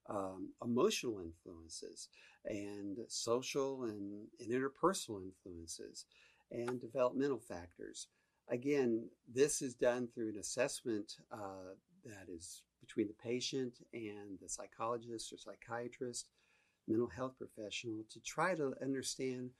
um, 0.08 0.50
emotional 0.62 1.20
influences, 1.20 2.08
and 2.44 2.98
social 3.08 3.84
and, 3.84 4.26
and 4.40 4.50
interpersonal 4.50 5.22
influences, 5.22 6.06
and 6.50 6.80
developmental 6.80 7.38
factors. 7.38 8.08
Again, 8.48 9.08
this 9.32 9.60
is 9.60 9.74
done 9.74 10.08
through 10.08 10.30
an 10.30 10.38
assessment 10.38 11.16
uh, 11.30 11.74
that 12.04 12.32
is 12.32 12.62
between 12.80 13.08
the 13.08 13.14
patient 13.22 13.74
and 13.92 14.38
the 14.40 14.48
psychologist 14.48 15.32
or 15.32 15.36
psychiatrist, 15.36 16.28
mental 16.86 17.08
health 17.08 17.34
professional, 17.36 18.04
to 18.10 18.20
try 18.20 18.54
to 18.54 18.74
understand 18.80 19.50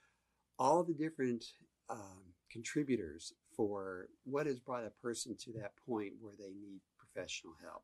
all 0.59 0.83
the 0.83 0.95
different 0.95 1.45
um, 1.91 2.23
contributors 2.51 3.33
for 3.55 4.09
what 4.25 4.47
has 4.47 4.59
brought 4.59 4.87
a 4.87 5.03
person 5.03 5.37
to 5.37 5.53
that 5.53 5.73
point 5.87 6.13
where 6.21 6.35
they 6.39 6.55
need 6.55 6.81
professional 6.97 7.55
help. 7.63 7.83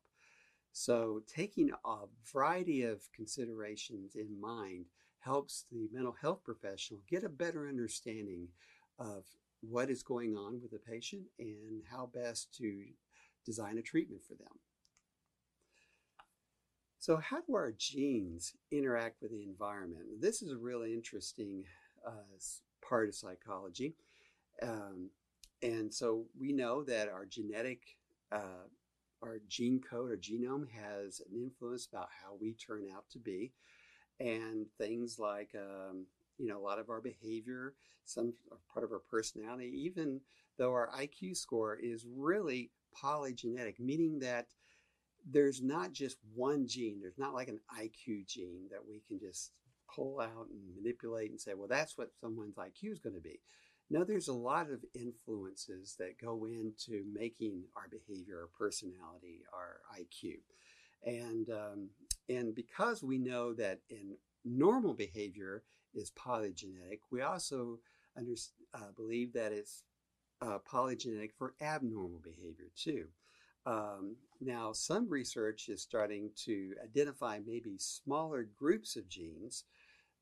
So, 0.77 1.21
taking 1.25 1.71
a 1.85 1.95
variety 2.33 2.83
of 2.83 3.09
considerations 3.15 4.15
in 4.15 4.41
mind 4.41 4.87
helps 5.19 5.63
the 5.71 5.87
mental 5.93 6.17
health 6.21 6.43
professional 6.43 6.99
get 7.09 7.23
a 7.23 7.29
better 7.29 7.69
understanding 7.69 8.49
of 8.99 9.23
what 9.61 9.89
is 9.89 10.03
going 10.03 10.35
on 10.35 10.59
with 10.61 10.71
the 10.71 10.79
patient 10.79 11.23
and 11.39 11.83
how 11.89 12.09
best 12.13 12.53
to 12.57 12.83
design 13.45 13.77
a 13.77 13.81
treatment 13.81 14.21
for 14.27 14.33
them. 14.33 14.51
So, 16.99 17.15
how 17.15 17.39
do 17.39 17.55
our 17.55 17.71
genes 17.77 18.51
interact 18.69 19.21
with 19.21 19.31
the 19.31 19.43
environment? 19.43 20.03
This 20.19 20.41
is 20.41 20.51
a 20.51 20.57
really 20.57 20.93
interesting 20.93 21.63
uh, 22.05 22.35
part 22.85 23.07
of 23.07 23.15
psychology. 23.15 23.93
Um, 24.61 25.09
and 25.63 25.93
so, 25.93 26.25
we 26.37 26.51
know 26.51 26.83
that 26.83 27.07
our 27.07 27.25
genetic, 27.25 27.79
uh, 28.29 28.67
our 29.25 29.39
gene 29.47 29.81
code, 29.81 30.11
our 30.11 30.17
genome 30.17 30.67
has 30.69 31.21
an 31.29 31.37
influence 31.37 31.87
about 31.91 32.09
how 32.23 32.35
we 32.39 32.53
turn 32.53 32.85
out 32.95 33.05
to 33.11 33.19
be. 33.19 33.51
And 34.19 34.65
things 34.77 35.19
like, 35.19 35.49
um, 35.55 36.05
you 36.37 36.47
know, 36.47 36.57
a 36.57 36.63
lot 36.63 36.79
of 36.79 36.89
our 36.89 37.01
behavior, 37.01 37.73
some 38.05 38.33
part 38.71 38.85
of 38.85 38.91
our 38.91 39.01
personality, 39.09 39.71
even 39.85 40.21
though 40.57 40.71
our 40.71 40.89
IQ 40.97 41.35
score 41.35 41.75
is 41.75 42.05
really 42.15 42.71
polygenetic, 43.01 43.79
meaning 43.79 44.19
that 44.19 44.47
there's 45.29 45.61
not 45.61 45.91
just 45.91 46.17
one 46.33 46.67
gene. 46.67 46.99
There's 47.01 47.17
not 47.17 47.33
like 47.33 47.47
an 47.47 47.59
IQ 47.79 48.27
gene 48.27 48.67
that 48.71 48.85
we 48.87 49.01
can 49.07 49.19
just 49.19 49.51
pull 49.93 50.19
out 50.19 50.47
and 50.49 50.75
manipulate 50.75 51.31
and 51.31 51.39
say, 51.39 51.53
well, 51.55 51.67
that's 51.67 51.97
what 51.97 52.11
someone's 52.21 52.55
IQ 52.55 52.91
is 52.91 52.99
going 52.99 53.15
to 53.15 53.21
be. 53.21 53.39
No, 53.89 54.03
there's 54.03 54.27
a 54.29 54.33
lot 54.33 54.71
of 54.71 54.83
influences 54.95 55.95
that 55.99 56.19
go 56.19 56.45
into 56.45 57.03
making 57.13 57.63
our 57.75 57.87
behavior, 57.87 58.41
our 58.41 58.49
personality, 58.57 59.43
our 59.53 59.81
IQ. 59.99 60.39
And, 61.05 61.49
um, 61.51 61.89
and 62.27 62.55
because 62.55 63.03
we 63.03 63.19
know 63.19 63.53
that 63.53 63.79
in 63.89 64.17
normal 64.43 64.95
behavior 64.95 65.63
is 65.93 66.11
polygenetic, 66.11 66.99
we 67.11 67.21
also 67.21 67.79
under, 68.17 68.33
uh, 68.73 68.91
believe 68.95 69.33
that 69.33 69.51
it's 69.51 69.83
uh, 70.41 70.57
polygenetic 70.69 71.31
for 71.37 71.53
abnormal 71.61 72.21
behavior 72.23 72.71
too. 72.75 73.05
Um, 73.67 74.15
now, 74.41 74.73
some 74.73 75.09
research 75.09 75.69
is 75.69 75.81
starting 75.81 76.29
to 76.45 76.73
identify 76.83 77.39
maybe 77.45 77.77
smaller 77.77 78.47
groups 78.57 78.95
of 78.95 79.09
genes 79.09 79.63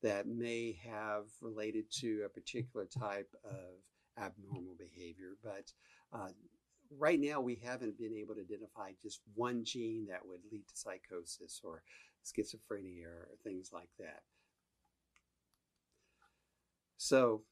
that 0.04 0.28
may 0.28 0.78
have 0.84 1.24
related 1.40 1.90
to 1.90 2.24
a 2.26 2.28
particular 2.28 2.84
type 2.86 3.34
of 3.42 4.22
abnormal 4.22 4.76
behavior, 4.78 5.30
but 5.42 5.72
uh, 6.12 6.28
right 6.98 7.18
now 7.18 7.40
we 7.40 7.54
haven't 7.64 7.98
been 7.98 8.14
able 8.14 8.34
to 8.34 8.42
identify 8.42 8.90
just 9.02 9.22
one 9.34 9.64
gene 9.64 10.06
that 10.10 10.20
would 10.24 10.40
lead 10.52 10.68
to 10.68 10.76
psychosis 10.76 11.62
or 11.64 11.82
schizophrenia 12.22 13.06
or 13.06 13.28
things 13.42 13.70
like 13.72 13.88
that. 13.98 14.20
So, 16.98 17.42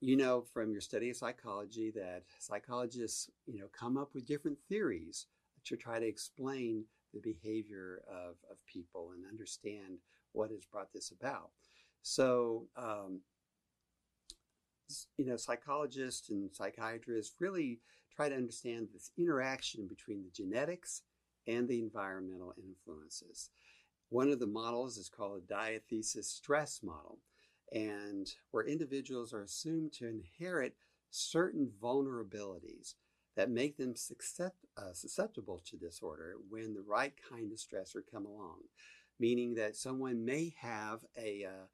you 0.00 0.16
know 0.16 0.42
from 0.54 0.72
your 0.72 0.80
study 0.80 1.10
of 1.10 1.16
psychology 1.16 1.92
that 1.94 2.22
psychologists 2.38 3.28
you 3.46 3.60
know 3.60 3.66
come 3.78 3.98
up 3.98 4.14
with 4.14 4.26
different 4.26 4.56
theories 4.66 5.26
to 5.66 5.76
try 5.76 6.00
to 6.00 6.06
explain 6.06 6.84
the 7.12 7.20
behavior 7.20 8.02
of, 8.08 8.36
of 8.50 8.64
people 8.66 9.10
and 9.14 9.26
understand 9.26 9.98
what 10.32 10.50
has 10.50 10.64
brought 10.64 10.92
this 10.92 11.10
about. 11.10 11.50
So 12.02 12.66
um, 12.76 13.20
you 15.16 15.26
know 15.26 15.36
psychologists 15.36 16.30
and 16.30 16.50
psychiatrists 16.52 17.34
really 17.40 17.80
try 18.14 18.28
to 18.28 18.36
understand 18.36 18.88
this 18.92 19.10
interaction 19.16 19.86
between 19.86 20.22
the 20.22 20.30
genetics 20.30 21.02
and 21.46 21.68
the 21.68 21.80
environmental 21.80 22.54
influences. 22.58 23.50
One 24.08 24.30
of 24.30 24.40
the 24.40 24.46
models 24.46 24.96
is 24.96 25.08
called 25.08 25.42
a 25.42 25.46
diathesis 25.46 26.28
stress 26.28 26.80
model 26.82 27.18
and 27.72 28.28
where 28.50 28.66
individuals 28.66 29.32
are 29.32 29.42
assumed 29.42 29.92
to 29.92 30.08
inherit 30.08 30.74
certain 31.10 31.70
vulnerabilities 31.82 32.94
that 33.36 33.50
make 33.50 33.76
them 33.76 33.94
uh, 34.76 34.92
susceptible 34.92 35.62
to 35.64 35.76
disorder 35.76 36.34
when 36.48 36.74
the 36.74 36.82
right 36.86 37.14
kind 37.30 37.52
of 37.52 37.58
stressor 37.58 38.02
come 38.10 38.26
along, 38.26 38.58
meaning 39.20 39.54
that 39.54 39.76
someone 39.76 40.24
may 40.24 40.54
have 40.58 41.04
a, 41.16 41.44
uh, 41.44 41.66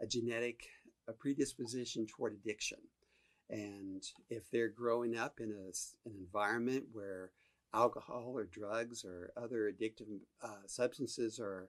a 0.00 0.06
genetic 0.06 0.64
a 1.06 1.12
predisposition 1.12 2.06
toward 2.06 2.32
addiction. 2.32 2.78
And 3.50 4.02
if 4.30 4.50
they're 4.50 4.70
growing 4.70 5.16
up 5.16 5.38
in 5.38 5.50
a, 5.50 6.08
an 6.08 6.16
environment 6.18 6.86
where 6.92 7.30
alcohol 7.74 8.32
or 8.34 8.44
drugs 8.44 9.04
or 9.04 9.32
other 9.36 9.70
addictive 9.70 10.06
uh, 10.42 10.66
substances 10.66 11.38
are 11.38 11.68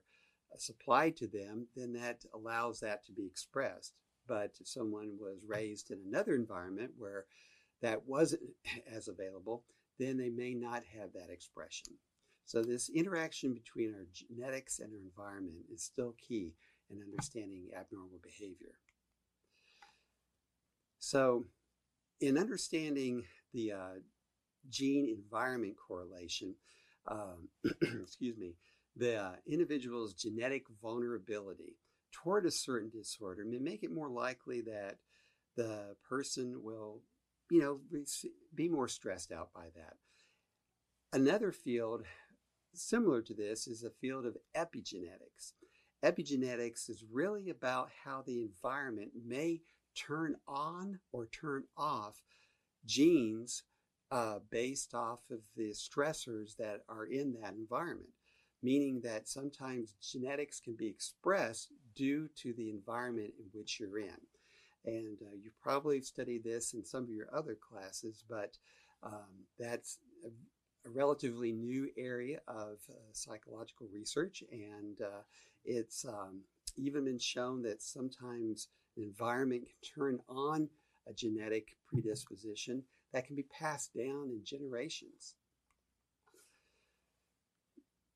supplied 0.56 1.16
to 1.16 1.26
them, 1.26 1.66
then 1.76 1.92
that 1.92 2.24
allows 2.34 2.80
that 2.80 3.04
to 3.04 3.12
be 3.12 3.26
expressed. 3.26 3.92
But 4.26 4.52
if 4.60 4.68
someone 4.68 5.18
was 5.20 5.44
raised 5.46 5.90
in 5.90 5.98
another 6.06 6.34
environment 6.34 6.92
where 6.96 7.26
that 7.82 8.06
wasn't 8.06 8.42
as 8.90 9.08
available, 9.08 9.64
then 9.98 10.16
they 10.16 10.30
may 10.30 10.54
not 10.54 10.82
have 10.98 11.12
that 11.12 11.30
expression. 11.30 11.94
So, 12.46 12.62
this 12.62 12.88
interaction 12.88 13.52
between 13.54 13.92
our 13.92 14.06
genetics 14.12 14.78
and 14.78 14.92
our 14.92 15.00
environment 15.00 15.64
is 15.72 15.82
still 15.82 16.14
key 16.16 16.54
in 16.88 17.02
understanding 17.02 17.70
abnormal 17.76 18.20
behavior. 18.22 18.78
So, 21.00 21.44
in 22.20 22.38
understanding 22.38 23.24
the 23.52 23.72
uh, 23.72 23.94
gene 24.68 25.08
environment 25.08 25.74
correlation, 25.76 26.54
um, 27.08 27.48
excuse 28.00 28.38
me, 28.38 28.54
the 28.94 29.16
uh, 29.16 29.32
individual's 29.46 30.14
genetic 30.14 30.66
vulnerability 30.80 31.76
toward 32.12 32.46
a 32.46 32.50
certain 32.52 32.90
disorder 32.90 33.44
may 33.44 33.58
make 33.58 33.82
it 33.82 33.92
more 33.92 34.08
likely 34.08 34.60
that 34.62 34.98
the 35.56 35.96
person 36.08 36.62
will, 36.62 37.02
you 37.50 37.60
know, 37.60 37.80
be 38.54 38.68
more 38.68 38.88
stressed 38.88 39.32
out 39.32 39.52
by 39.52 39.66
that. 39.74 39.94
Another 41.12 41.52
field 41.52 42.04
similar 42.76 43.22
to 43.22 43.34
this 43.34 43.66
is 43.66 43.84
a 43.84 43.90
field 43.90 44.26
of 44.26 44.36
epigenetics. 44.56 45.52
Epigenetics 46.04 46.88
is 46.88 47.04
really 47.10 47.50
about 47.50 47.90
how 48.04 48.22
the 48.22 48.42
environment 48.42 49.10
may 49.26 49.60
turn 49.94 50.36
on 50.46 51.00
or 51.12 51.26
turn 51.26 51.64
off 51.76 52.22
genes 52.84 53.62
uh, 54.10 54.38
based 54.50 54.94
off 54.94 55.20
of 55.30 55.40
the 55.56 55.70
stressors 55.70 56.56
that 56.56 56.82
are 56.88 57.06
in 57.06 57.34
that 57.40 57.54
environment, 57.54 58.10
meaning 58.62 59.00
that 59.02 59.28
sometimes 59.28 59.94
genetics 60.00 60.60
can 60.60 60.76
be 60.76 60.86
expressed 60.86 61.72
due 61.94 62.28
to 62.36 62.52
the 62.52 62.70
environment 62.70 63.32
in 63.38 63.46
which 63.52 63.80
you're 63.80 63.98
in. 63.98 64.20
And 64.84 65.18
uh, 65.22 65.34
you 65.34 65.50
probably 65.60 66.00
studied 66.00 66.44
this 66.44 66.74
in 66.74 66.84
some 66.84 67.02
of 67.02 67.10
your 67.10 67.34
other 67.34 67.56
classes, 67.56 68.22
but 68.28 68.56
um, 69.02 69.46
that's 69.58 69.98
a, 70.86 70.90
relatively 70.90 71.52
new 71.52 71.88
area 71.96 72.40
of 72.48 72.78
uh, 72.88 72.94
psychological 73.12 73.88
research. 73.92 74.42
And 74.52 75.00
uh, 75.00 75.22
it's 75.64 76.04
um, 76.04 76.42
even 76.76 77.04
been 77.04 77.18
shown 77.18 77.62
that 77.62 77.82
sometimes 77.82 78.68
an 78.96 79.02
environment 79.02 79.64
can 79.64 79.94
turn 79.94 80.20
on 80.28 80.68
a 81.08 81.12
genetic 81.12 81.76
predisposition 81.86 82.82
that 83.12 83.26
can 83.26 83.36
be 83.36 83.44
passed 83.44 83.94
down 83.94 84.30
in 84.30 84.40
generations. 84.44 85.34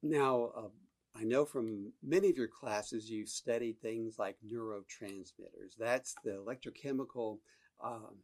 Now, 0.02 0.50
uh, 0.56 0.68
I 1.14 1.24
know 1.24 1.44
from 1.44 1.92
many 2.02 2.30
of 2.30 2.36
your 2.36 2.48
classes 2.48 3.10
you've 3.10 3.28
studied 3.28 3.80
things 3.80 4.18
like 4.18 4.36
neurotransmitters. 4.46 5.76
That's 5.78 6.14
the 6.24 6.30
electrochemical 6.30 7.38
um, 7.82 8.16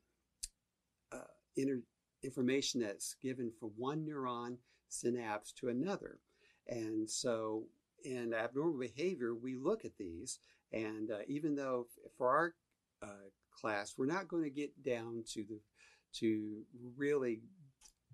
uh, 1.13 1.19
inter- 1.57 1.83
information 2.23 2.81
that's 2.81 3.15
given 3.23 3.53
from 3.59 3.71
one 3.77 4.07
neuron 4.07 4.57
synapse 4.89 5.53
to 5.53 5.69
another. 5.69 6.19
And 6.69 7.09
so 7.09 7.65
in 8.05 8.35
abnormal 8.35 8.79
behavior, 8.79 9.35
we 9.35 9.57
look 9.57 9.85
at 9.85 9.97
these. 9.99 10.39
And 10.73 11.11
uh, 11.11 11.19
even 11.29 11.55
though 11.55 11.87
for 12.17 12.29
our 12.29 12.55
uh, 13.03 13.29
class, 13.53 13.95
we're 13.97 14.07
not 14.07 14.29
going 14.29 14.45
to 14.45 14.51
get 14.51 14.83
down 14.83 15.25
to 15.33 15.45
the 15.45 15.61
to 16.15 16.63
really 16.97 17.41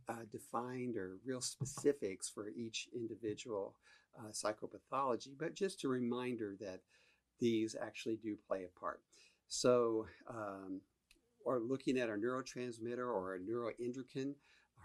uh, 0.08 0.24
defined 0.30 0.96
or 0.96 1.18
real 1.24 1.40
specifics 1.40 2.28
for 2.28 2.48
each 2.48 2.88
individual 2.94 3.76
uh, 4.18 4.30
psychopathology, 4.32 5.28
but 5.38 5.54
just 5.54 5.84
a 5.84 5.88
reminder 5.88 6.56
that 6.60 6.80
these 7.38 7.76
actually 7.80 8.16
do 8.16 8.36
play 8.48 8.64
a 8.64 8.80
part. 8.80 9.00
So, 9.48 10.06
um, 10.28 10.80
or 11.44 11.60
looking 11.60 11.98
at 11.98 12.08
our 12.08 12.18
neurotransmitter 12.18 12.98
or 12.98 13.32
our 13.32 13.38
neuroendocrine 13.38 14.34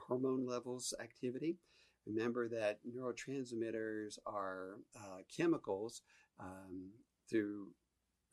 hormone 0.08 0.46
levels 0.46 0.94
activity. 1.02 1.58
Remember 2.06 2.48
that 2.48 2.80
neurotransmitters 2.88 4.18
are 4.26 4.78
uh, 4.96 5.20
chemicals 5.36 6.02
um, 6.40 6.90
through 7.30 7.68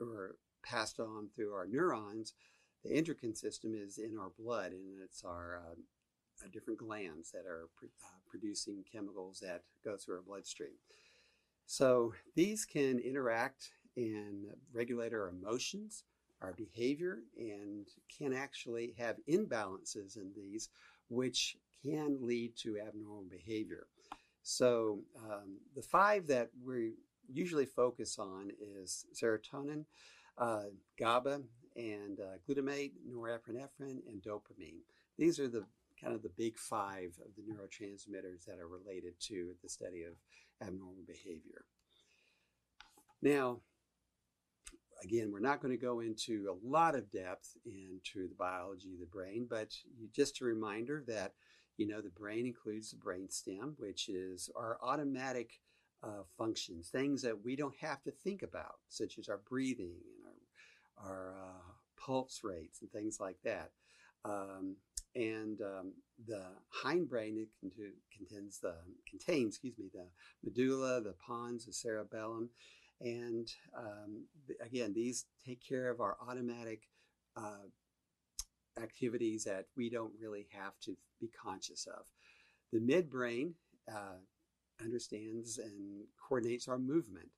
or 0.01 0.37
passed 0.63 1.01
on 1.01 1.29
through 1.35 1.53
our 1.53 1.67
neurons. 1.67 2.35
The 2.85 2.93
endocrine 2.93 3.35
system 3.35 3.75
is 3.75 3.99
in 3.99 4.17
our 4.19 4.31
blood, 4.39 4.73
and 4.73 5.01
it's 5.03 5.25
our 5.25 5.61
uh, 5.71 6.47
different 6.53 6.79
glands 6.79 7.31
that 7.33 7.47
are 7.47 7.69
pr- 7.77 7.87
uh, 8.05 8.19
producing 8.29 8.85
chemicals 8.91 9.41
that 9.41 9.63
go 9.85 9.97
through 9.97 10.17
our 10.17 10.23
bloodstream. 10.23 10.77
So 11.67 12.13
these 12.35 12.65
can 12.65 12.99
interact 12.99 13.73
and 13.97 14.47
regulate 14.73 15.15
our 15.15 15.29
emotions, 15.29 16.05
our 16.45 16.53
behavior, 16.53 17.19
and 17.39 17.87
can 18.17 18.33
actually 18.33 18.95
have 18.99 19.17
imbalances 19.29 20.17
in 20.17 20.31
these, 20.37 20.69
which 21.09 21.57
can 21.83 22.19
lead 22.21 22.51
to 22.57 22.79
abnormal 22.79 23.25
behavior. 23.31 23.87
So 24.43 25.01
um, 25.25 25.59
the 25.75 25.83
five 25.83 26.27
that 26.29 26.51
we 26.65 26.93
usually 27.33 27.67
focus 27.67 28.19
on 28.19 28.51
is 28.61 29.07
serotonin, 29.15 29.85
uh, 30.39 30.69
GABA, 30.99 31.41
and 31.77 32.21
uh, 32.21 32.37
glutamate, 32.47 32.93
norepinephrine, 33.11 34.01
and 34.09 34.23
dopamine. 34.23 34.83
These 35.19 35.41
are 35.41 35.49
the 35.49 35.65
kind 36.01 36.15
of 36.15 36.23
the 36.23 36.33
big 36.37 36.59
five 36.59 37.13
of 37.25 37.31
the 37.37 37.43
neurotransmitters 37.43 38.45
that 38.47 38.59
are 38.59 38.69
related 38.69 39.15
to 39.21 39.55
the 39.63 39.69
study 39.69 40.03
of 40.03 40.15
abnormal 40.67 41.05
behavior. 41.07 41.65
Now, 43.23 43.61
again, 45.05 45.31
we're 45.31 45.41
not 45.41 45.61
going 45.61 45.77
to 45.77 45.83
go 45.83 46.01
into 46.01 46.49
a 46.51 46.67
lot 46.67 46.95
of 46.95 47.11
depth 47.11 47.57
into 47.67 48.29
the 48.29 48.35
biology 48.39 48.95
of 48.95 49.01
the 49.01 49.07
brain, 49.07 49.47
but 49.49 49.75
just 50.13 50.41
a 50.41 50.45
reminder 50.45 51.05
that 51.07 51.33
you 51.77 51.87
know 51.87 52.01
the 52.01 52.11
brain 52.11 52.47
includes 52.47 52.91
the 52.91 52.97
brain 52.97 53.29
stem, 53.29 53.75
which 53.79 54.09
is 54.09 54.51
our 54.57 54.79
automatic 54.83 55.61
uh, 56.03 56.23
functions, 56.37 56.89
things 56.89 57.23
that 57.23 57.45
we 57.45 57.57
don't 57.57 57.77
have 57.81 58.03
to 58.03 58.11
think 58.11 58.43
about, 58.43 58.77
such 58.89 59.19
as 59.19 59.29
our 59.29 59.41
breathing 59.49 59.95
and 60.17 60.27
our 60.27 61.11
our 61.11 61.35
uh, 61.37 61.73
pulse 61.97 62.41
rates 62.43 62.81
and 62.81 62.91
things 62.91 63.19
like 63.21 63.37
that. 63.45 63.71
Um, 64.25 64.77
and 65.17 65.61
um, 65.61 65.93
the 66.27 66.43
hindbrain 66.85 67.37
it 67.37 67.49
contains 68.17 68.59
the 68.59 68.75
contains 69.09 69.55
excuse 69.55 69.79
me 69.79 69.87
the 69.93 70.07
medulla, 70.43 71.01
the 71.01 71.15
pons, 71.25 71.67
the 71.67 71.73
cerebellum, 71.73 72.51
and 73.01 73.49
um, 73.77 74.25
again 74.65 74.93
these 74.95 75.27
take 75.45 75.61
care 75.67 75.91
of 75.91 76.01
our 76.01 76.17
automatic 76.27 76.83
uh, 77.37 77.67
activities 78.81 79.45
that 79.45 79.67
we 79.77 79.91
don't 79.91 80.13
really 80.21 80.47
have 80.51 80.79
to 80.81 80.97
be 81.21 81.29
conscious 81.29 81.87
of. 81.87 82.05
The 82.73 82.81
midbrain 82.81 83.53
uh, 83.89 84.19
understands 84.83 85.59
and 85.59 86.05
coordinates 86.29 86.69
our 86.69 86.79
movement. 86.79 87.29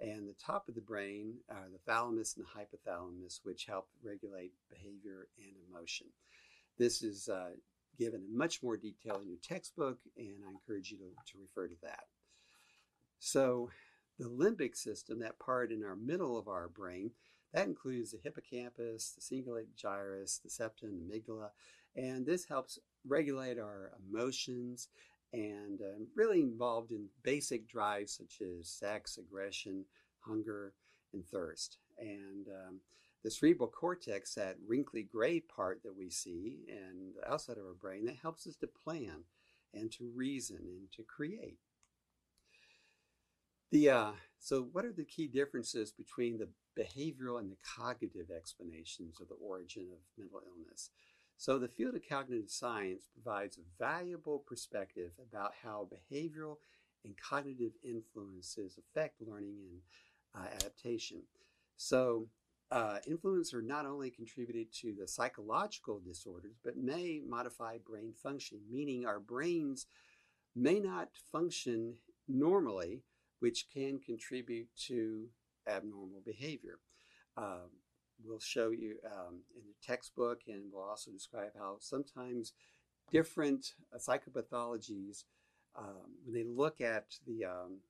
And 0.00 0.28
the 0.28 0.34
top 0.44 0.68
of 0.68 0.74
the 0.74 0.80
brain 0.80 1.34
are 1.50 1.68
the 1.72 1.78
thalamus 1.86 2.36
and 2.36 2.44
the 2.44 2.50
hypothalamus, 2.50 3.40
which 3.44 3.66
help 3.66 3.88
regulate 4.02 4.52
behavior 4.68 5.28
and 5.38 5.54
emotion. 5.68 6.08
This 6.78 7.02
is 7.02 7.28
uh, 7.28 7.50
given 7.98 8.22
in 8.22 8.36
much 8.36 8.62
more 8.62 8.76
detail 8.76 9.20
in 9.22 9.28
your 9.28 9.38
textbook, 9.42 9.98
and 10.16 10.42
I 10.46 10.50
encourage 10.50 10.90
you 10.90 10.98
to, 10.98 11.04
to 11.04 11.38
refer 11.40 11.68
to 11.68 11.76
that. 11.82 12.04
So, 13.20 13.70
the 14.18 14.28
limbic 14.28 14.76
system, 14.76 15.18
that 15.20 15.38
part 15.38 15.72
in 15.72 15.84
our 15.84 15.96
middle 15.96 16.38
of 16.38 16.48
our 16.48 16.68
brain, 16.68 17.10
that 17.52 17.66
includes 17.66 18.10
the 18.12 18.18
hippocampus, 18.22 19.12
the 19.14 19.20
cingulate 19.20 19.74
gyrus, 19.76 20.38
the 20.42 20.50
septum, 20.50 20.90
the 21.08 21.20
amygdala, 21.20 21.50
and 21.96 22.26
this 22.26 22.44
helps 22.44 22.78
regulate 23.06 23.58
our 23.58 23.92
emotions 24.08 24.88
and 25.32 25.80
uh, 25.80 26.04
really 26.14 26.40
involved 26.40 26.92
in 26.92 27.06
basic 27.22 27.68
drives 27.68 28.12
such 28.16 28.40
as 28.40 28.68
sex, 28.68 29.18
aggression, 29.18 29.84
hunger, 30.20 30.74
and 31.12 31.26
thirst. 31.26 31.78
And 31.98 32.46
um, 32.48 32.80
the 33.22 33.30
cerebral 33.30 33.68
cortex, 33.68 34.34
that 34.34 34.56
wrinkly 34.66 35.02
gray 35.02 35.40
part 35.40 35.82
that 35.82 35.96
we 35.96 36.10
see 36.10 36.58
and 36.68 37.14
outside 37.26 37.56
of 37.56 37.64
our 37.64 37.74
brain, 37.74 38.04
that 38.06 38.16
helps 38.22 38.46
us 38.46 38.56
to 38.56 38.66
plan 38.66 39.24
and 39.72 39.90
to 39.92 40.10
reason 40.14 40.58
and 40.58 40.92
to 40.92 41.02
create. 41.02 41.58
The 43.74 43.90
uh, 43.90 44.12
so, 44.38 44.68
what 44.70 44.84
are 44.84 44.92
the 44.92 45.04
key 45.04 45.26
differences 45.26 45.90
between 45.90 46.38
the 46.38 46.48
behavioral 46.80 47.40
and 47.40 47.50
the 47.50 47.56
cognitive 47.76 48.30
explanations 48.30 49.20
of 49.20 49.26
the 49.26 49.34
origin 49.34 49.88
of 49.90 49.98
mental 50.16 50.42
illness? 50.46 50.90
So, 51.38 51.58
the 51.58 51.66
field 51.66 51.96
of 51.96 52.08
cognitive 52.08 52.50
science 52.50 53.08
provides 53.12 53.58
a 53.58 53.82
valuable 53.84 54.38
perspective 54.46 55.10
about 55.20 55.54
how 55.60 55.88
behavioral 55.90 56.58
and 57.04 57.16
cognitive 57.16 57.72
influences 57.82 58.78
affect 58.78 59.20
learning 59.20 59.56
and 59.68 59.80
uh, 60.40 60.54
adaptation. 60.54 61.22
So, 61.76 62.28
uh, 62.70 62.98
influence 63.08 63.52
are 63.52 63.60
not 63.60 63.86
only 63.86 64.08
contributed 64.08 64.72
to 64.82 64.94
the 64.96 65.08
psychological 65.08 65.98
disorders, 65.98 66.60
but 66.62 66.76
may 66.76 67.22
modify 67.28 67.78
brain 67.84 68.12
function, 68.22 68.60
meaning 68.70 69.04
our 69.04 69.18
brains 69.18 69.86
may 70.54 70.78
not 70.78 71.08
function 71.32 71.94
normally, 72.28 73.02
which 73.44 73.66
can 73.70 73.98
contribute 73.98 74.68
to 74.74 75.28
abnormal 75.68 76.22
behavior. 76.24 76.78
Um, 77.36 77.68
we'll 78.24 78.40
show 78.40 78.70
you 78.70 78.96
um, 79.04 79.40
in 79.54 79.64
the 79.68 79.86
textbook, 79.86 80.40
and 80.48 80.62
we'll 80.72 80.88
also 80.88 81.10
describe 81.10 81.50
how 81.58 81.76
sometimes 81.78 82.54
different 83.12 83.74
uh, 83.94 83.98
psychopathologies, 83.98 85.24
um, 85.76 86.06
when 86.24 86.34
they 86.34 86.44
look 86.44 86.80
at 86.80 87.04
the 87.26 87.44
um, 87.44 87.80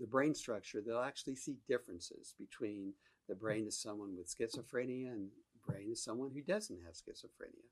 the 0.00 0.06
brain 0.06 0.34
structure, 0.34 0.80
they'll 0.80 1.10
actually 1.10 1.36
see 1.36 1.56
differences 1.68 2.34
between 2.38 2.94
the 3.28 3.34
brain 3.34 3.66
of 3.66 3.74
someone 3.74 4.16
with 4.16 4.34
schizophrenia 4.34 5.08
and 5.12 5.28
brain 5.68 5.90
of 5.90 5.98
someone 5.98 6.30
who 6.34 6.40
doesn't 6.40 6.80
have 6.86 6.94
schizophrenia. 6.94 7.68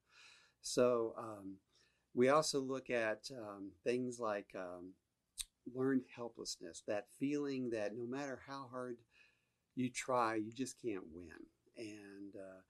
So 0.61 1.15
um, 1.17 1.55
we 2.13 2.29
also 2.29 2.61
look 2.61 2.91
at 2.91 3.31
um, 3.35 3.71
things 3.83 4.21
like 4.21 4.51
um, 4.55 4.93
learned 5.75 6.05
helplessness, 6.15 6.83
that 6.87 7.07
feeling 7.19 7.71
that 7.71 7.97
no 7.97 8.07
matter 8.07 8.41
how 8.47 8.69
hard 8.71 8.99
you 9.77 9.91
try, 9.91 10.35
you 10.37 10.53
just 10.53 10.81
can't 10.83 11.05
win. 11.13 11.29
And 11.77 12.35
uh, 12.37 12.61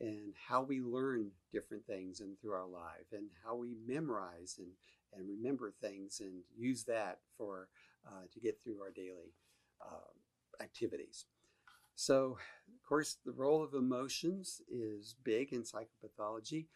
and 0.00 0.34
how 0.48 0.62
we 0.62 0.80
learn 0.80 1.30
different 1.52 1.84
things 1.86 2.20
and 2.20 2.38
through 2.40 2.52
our 2.52 2.66
life, 2.68 3.06
and 3.12 3.28
how 3.44 3.56
we 3.56 3.74
memorize 3.86 4.56
and 4.58 4.68
and 5.14 5.28
remember 5.28 5.72
things 5.80 6.20
and 6.20 6.42
use 6.56 6.84
that 6.84 7.18
for 7.36 7.68
uh, 8.06 8.26
to 8.32 8.40
get 8.40 8.62
through 8.62 8.80
our 8.80 8.90
daily 8.90 9.32
uh, 9.84 10.62
activities. 10.62 11.26
So, 11.94 12.38
of 12.68 12.88
course, 12.88 13.16
the 13.24 13.32
role 13.32 13.62
of 13.62 13.74
emotions 13.74 14.60
is 14.70 15.16
big 15.24 15.52
in 15.52 15.62
psychopathology, 15.62 16.66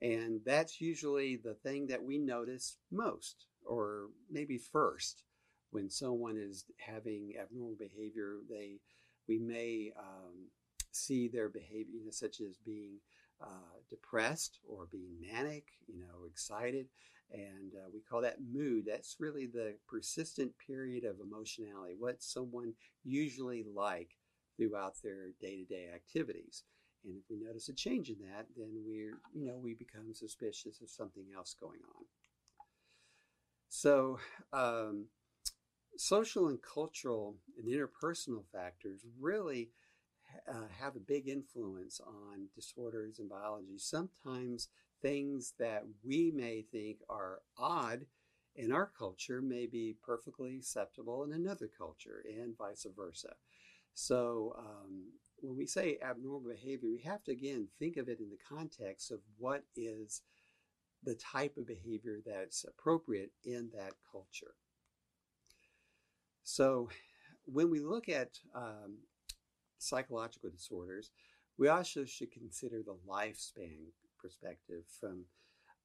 and 0.00 0.40
that's 0.44 0.80
usually 0.80 1.36
the 1.36 1.54
thing 1.54 1.86
that 1.88 2.02
we 2.02 2.18
notice 2.18 2.76
most, 2.90 3.46
or 3.68 4.08
maybe 4.30 4.58
first, 4.58 5.22
when 5.70 5.90
someone 5.90 6.36
is 6.36 6.64
having 6.78 7.34
abnormal 7.40 7.76
behavior. 7.78 8.38
They 8.48 8.80
we 9.28 9.38
may 9.38 9.92
um, 9.98 10.48
see 10.90 11.28
their 11.28 11.48
behavior, 11.48 11.94
you 11.98 12.04
know, 12.06 12.10
such 12.10 12.40
as 12.40 12.56
being 12.64 12.94
uh, 13.42 13.76
depressed 13.90 14.58
or 14.66 14.88
being 14.90 15.20
manic, 15.20 15.64
you 15.86 16.00
know, 16.00 16.26
excited. 16.26 16.86
And 17.30 17.74
uh, 17.74 17.90
we 17.92 18.00
call 18.00 18.22
that 18.22 18.38
mood. 18.40 18.84
That's 18.86 19.16
really 19.20 19.46
the 19.46 19.74
persistent 19.86 20.52
period 20.66 21.04
of 21.04 21.16
emotionality, 21.20 21.94
what 21.98 22.22
someone 22.22 22.72
usually 23.04 23.66
like 23.74 24.16
throughout 24.56 24.94
their 25.04 25.32
day-to-day 25.40 25.88
activities. 25.94 26.64
And 27.04 27.16
if 27.18 27.24
we 27.30 27.36
notice 27.36 27.68
a 27.68 27.74
change 27.74 28.08
in 28.08 28.16
that, 28.30 28.46
then 28.56 28.70
we're, 28.86 29.20
you 29.34 29.46
know, 29.46 29.58
we 29.62 29.74
become 29.74 30.14
suspicious 30.14 30.80
of 30.80 30.88
something 30.88 31.26
else 31.36 31.54
going 31.60 31.80
on. 31.94 32.04
So, 33.68 34.18
um, 34.52 35.06
social 35.96 36.48
and 36.48 36.58
cultural 36.62 37.36
and 37.58 37.68
interpersonal 37.68 38.44
factors 38.52 39.00
really 39.20 39.70
uh, 40.48 40.68
have 40.80 40.96
a 40.96 41.00
big 41.00 41.28
influence 41.28 42.00
on 42.00 42.48
disorders 42.54 43.18
in 43.18 43.28
biology. 43.28 43.78
Sometimes 43.78 44.68
things 45.02 45.54
that 45.58 45.84
we 46.04 46.32
may 46.34 46.62
think 46.72 46.98
are 47.08 47.40
odd 47.56 48.06
in 48.56 48.72
our 48.72 48.90
culture 48.98 49.40
may 49.40 49.66
be 49.66 49.96
perfectly 50.04 50.56
acceptable 50.56 51.22
in 51.24 51.32
another 51.32 51.70
culture, 51.78 52.24
and 52.26 52.56
vice 52.56 52.86
versa. 52.96 53.34
So, 53.94 54.54
um, 54.58 55.12
when 55.40 55.56
we 55.56 55.66
say 55.66 55.98
abnormal 56.02 56.40
behavior, 56.40 56.88
we 56.90 57.02
have 57.02 57.22
to 57.24 57.32
again 57.32 57.68
think 57.78 57.96
of 57.96 58.08
it 58.08 58.18
in 58.18 58.28
the 58.30 58.56
context 58.56 59.12
of 59.12 59.20
what 59.38 59.62
is 59.76 60.22
the 61.04 61.14
type 61.14 61.56
of 61.56 61.66
behavior 61.66 62.18
that's 62.24 62.64
appropriate 62.64 63.30
in 63.44 63.70
that 63.74 63.92
culture. 64.10 64.54
So, 66.44 66.88
when 67.44 67.70
we 67.70 67.80
look 67.80 68.08
at 68.08 68.38
um, 68.54 68.98
psychological 69.78 70.50
disorders, 70.50 71.10
we 71.58 71.68
also 71.68 72.04
should 72.04 72.32
consider 72.32 72.82
the 72.82 72.96
lifespan 73.08 73.86
perspective 74.20 74.84
from 75.00 75.24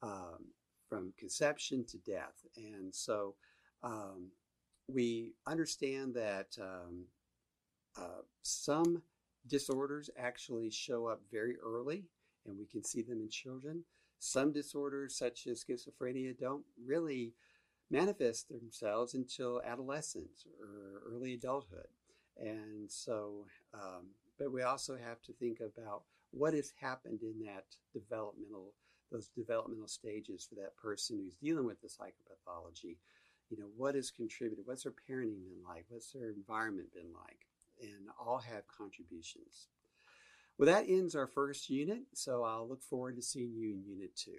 um, 0.01 0.45
from 0.89 1.13
conception 1.17 1.85
to 1.85 1.97
death. 1.99 2.45
And 2.55 2.93
so 2.93 3.35
um, 3.83 4.29
we 4.87 5.33
understand 5.47 6.13
that 6.15 6.47
um, 6.61 7.05
uh, 7.97 8.21
some 8.43 9.01
disorders 9.47 10.09
actually 10.17 10.69
show 10.69 11.07
up 11.07 11.21
very 11.31 11.55
early, 11.65 12.03
and 12.45 12.57
we 12.57 12.65
can 12.65 12.83
see 12.83 13.01
them 13.01 13.21
in 13.21 13.29
children. 13.29 13.83
Some 14.23 14.53
disorders, 14.53 15.17
such 15.17 15.47
as 15.47 15.65
schizophrenia, 15.65 16.39
don't 16.39 16.63
really 16.81 17.33
manifest 17.91 18.47
themselves 18.47 19.15
until 19.15 19.61
adolescence 19.65 20.45
or 20.61 21.01
early 21.05 21.33
adulthood. 21.33 21.89
And 22.37 22.89
so, 22.89 23.47
um, 23.73 24.11
but 24.39 24.49
we 24.49 24.61
also 24.61 24.95
have 24.95 25.21
to 25.23 25.33
think 25.33 25.59
about 25.59 26.03
what 26.31 26.53
has 26.53 26.71
happened 26.79 27.21
in 27.21 27.45
that 27.45 27.65
developmental, 27.91 28.71
those 29.11 29.27
developmental 29.27 29.89
stages 29.89 30.47
for 30.47 30.55
that 30.55 30.77
person 30.77 31.17
who's 31.17 31.35
dealing 31.35 31.65
with 31.65 31.81
the 31.81 31.89
psychopathology. 31.89 32.95
You 33.49 33.57
know, 33.57 33.69
what 33.75 33.95
has 33.95 34.09
contributed? 34.09 34.65
What's 34.65 34.83
their 34.83 34.93
parenting 34.93 35.43
been 35.43 35.63
like? 35.67 35.83
What's 35.89 36.13
their 36.13 36.29
environment 36.29 36.93
been 36.93 37.11
like? 37.13 37.45
And 37.81 38.07
all 38.17 38.37
have 38.37 38.63
contributions. 38.69 39.67
Well, 40.57 40.67
that 40.67 40.85
ends 40.87 41.15
our 41.15 41.27
first 41.27 41.69
unit, 41.69 42.03
so 42.13 42.43
I'll 42.43 42.67
look 42.67 42.83
forward 42.83 43.15
to 43.15 43.23
seeing 43.23 43.55
you 43.55 43.71
in 43.71 43.83
Unit 43.83 44.15
2. 44.15 44.31